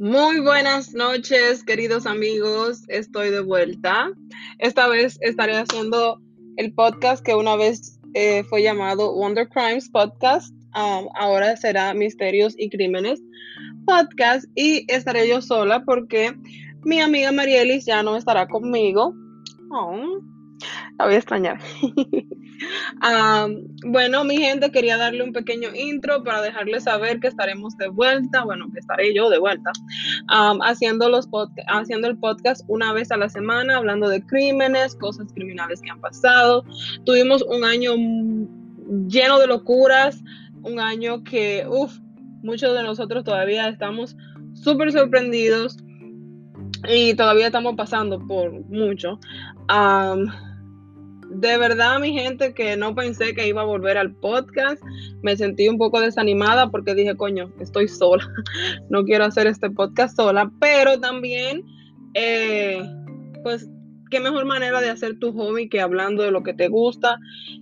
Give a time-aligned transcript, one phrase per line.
[0.00, 2.84] Muy buenas noches, queridos amigos.
[2.86, 4.12] Estoy de vuelta.
[4.60, 6.20] Esta vez estaré haciendo
[6.56, 10.54] el podcast que una vez eh, fue llamado Wonder Crimes Podcast.
[10.76, 13.20] Um, ahora será Misterios y Crímenes
[13.86, 16.32] Podcast y estaré yo sola porque
[16.84, 19.12] mi amiga Marielis ya no estará conmigo.
[19.72, 20.20] Oh,
[20.98, 21.58] la voy a extrañar.
[23.84, 28.44] bueno, mi gente, quería darle un pequeño intro para dejarles saber que estaremos de vuelta,
[28.44, 29.72] bueno, que estaré yo de vuelta,
[30.62, 31.28] haciendo, los
[31.68, 36.00] haciendo el podcast una vez a la semana, hablando de crímenes, cosas criminales que han
[36.00, 36.64] pasado.
[37.04, 37.92] Tuvimos un año
[39.08, 40.22] lleno de locuras,
[40.62, 41.98] un año que, uff,
[42.42, 44.16] muchos de nosotros todavía estamos
[44.54, 45.76] súper sorprendidos
[46.88, 49.18] y todavía estamos pasando por mucho
[51.30, 54.82] de verdad, mi gente, que no pensé que iba a volver al podcast.
[55.22, 58.26] Me sentí un poco desanimada porque dije, coño, estoy sola.
[58.90, 60.50] no quiero hacer este podcast sola.
[60.60, 61.64] Pero también,
[62.14, 62.82] eh,
[63.42, 63.68] pues,
[64.10, 67.18] qué mejor manera de hacer tu hobby que hablando de lo que te gusta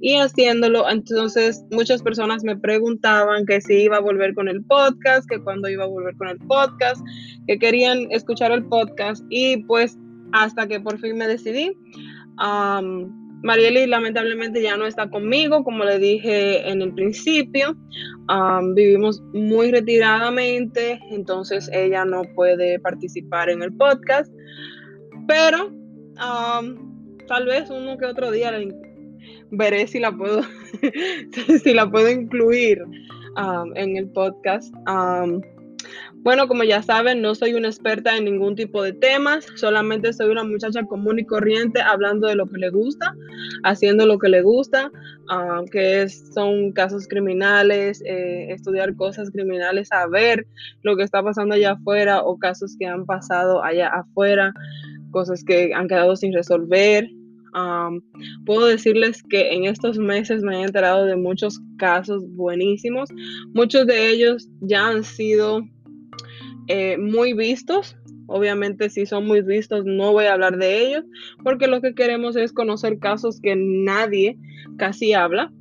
[0.00, 0.88] y haciéndolo.
[0.88, 5.68] Entonces, muchas personas me preguntaban que si iba a volver con el podcast, que cuándo
[5.68, 7.00] iba a volver con el podcast,
[7.46, 9.24] que querían escuchar el podcast.
[9.30, 9.98] Y pues,
[10.32, 11.76] hasta que por fin me decidí.
[13.42, 17.76] Marieli lamentablemente ya no está conmigo, como le dije en el principio.
[18.74, 24.32] vivimos muy retiradamente, entonces ella no puede participar en el podcast.
[25.26, 25.79] Pero
[27.26, 28.52] tal vez uno que otro día
[29.50, 30.42] veré si la puedo,
[31.62, 32.82] si la puedo incluir
[33.74, 34.74] en el podcast.
[36.22, 40.28] Bueno, como ya saben, no soy una experta en ningún tipo de temas, solamente soy
[40.28, 43.14] una muchacha común y corriente hablando de lo que le gusta,
[43.64, 44.90] haciendo lo que le gusta,
[45.72, 50.46] que son casos criminales, eh, estudiar cosas criminales, saber
[50.82, 54.52] lo que está pasando allá afuera o casos que han pasado allá afuera,
[55.10, 57.08] cosas que han quedado sin resolver.
[58.46, 63.10] puedo decirles que en estos meses me he enterado de muchos casos buenísimos.
[63.54, 65.62] Muchos de ellos ya han sido
[66.68, 67.96] eh, muy vistos.
[68.26, 71.04] Obviamente si son muy vistos no voy a hablar de ellos
[71.42, 74.38] porque lo que queremos es conocer casos que nadie
[74.78, 75.52] casi habla.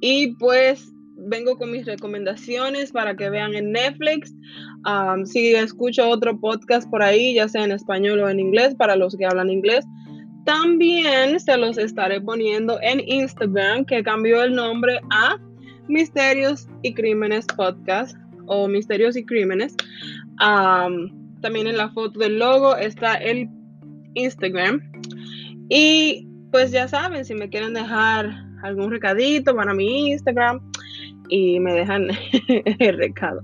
[0.00, 0.92] y pues
[1.22, 4.34] vengo con mis recomendaciones para que vean en Netflix.
[5.24, 9.16] si escucho otro podcast por ahí, ya sea en español o en inglés, para los
[9.16, 9.84] que hablan inglés,
[10.44, 15.36] también se los estaré poniendo en Instagram, que cambió el nombre a
[15.88, 18.16] Misterios y Crímenes Podcast
[18.46, 19.76] o Misterios y Crímenes.
[20.38, 23.48] también en la foto del logo está el
[24.14, 24.80] Instagram.
[25.68, 28.30] Y pues ya saben, si me quieren dejar
[28.62, 30.69] algún recadito, van a mi Instagram
[31.30, 32.08] y me dejan
[32.78, 33.42] el recado.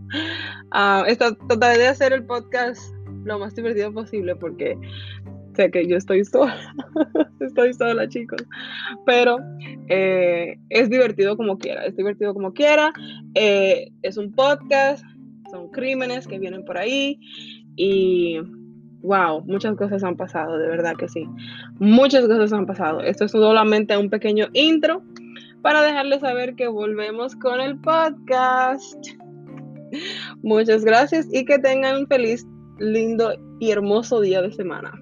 [0.67, 1.15] Uh,
[1.49, 2.93] trataré de hacer el podcast
[3.25, 4.77] lo más divertido posible porque
[5.55, 6.75] sé que yo estoy sola,
[7.41, 8.45] estoy sola chicos,
[9.07, 9.39] pero
[9.89, 12.93] eh, es divertido como quiera, es divertido como quiera,
[13.35, 15.03] eh, es un podcast,
[15.51, 17.19] son crímenes que vienen por ahí
[17.75, 18.39] y
[19.01, 21.27] wow, muchas cosas han pasado, de verdad que sí,
[21.79, 23.01] muchas cosas han pasado.
[23.01, 25.03] Esto es solamente un pequeño intro
[25.63, 29.07] para dejarles saber que volvemos con el podcast.
[30.43, 32.47] Muchas gracias y que tengan un feliz,
[32.79, 34.93] lindo y hermoso día de semana.